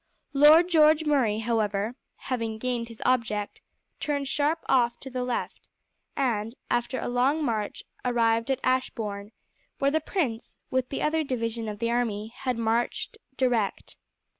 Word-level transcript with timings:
Lord 0.33 0.67
George 0.67 1.05
Murray, 1.05 1.37
however, 1.37 1.93
having 2.15 2.57
gained 2.57 2.87
his 2.87 3.03
object, 3.05 3.61
turned 3.99 4.27
sharp 4.27 4.65
off 4.67 4.99
to 5.01 5.11
the 5.11 5.23
left, 5.23 5.69
and 6.17 6.55
after 6.71 6.99
a 6.99 7.07
long 7.07 7.45
march 7.45 7.83
arrived 8.03 8.49
at 8.49 8.59
Ashborne, 8.63 9.31
where 9.77 9.91
the 9.91 10.01
prince, 10.01 10.57
with 10.71 10.89
the 10.89 11.03
other 11.03 11.23
division 11.23 11.69
of 11.69 11.77
the 11.77 11.91
army, 11.91 12.29
had 12.35 12.57
marched 12.57 13.19
direct. 13.37 13.97